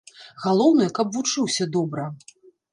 [0.45, 2.11] Галоўнае, каб вучыўся добра.